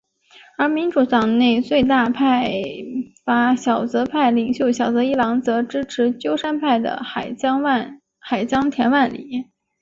[0.57, 2.51] 而民主党内最大派
[3.23, 9.45] 阀小泽派领袖小泽一郎则支持鸠山派的海江田万里。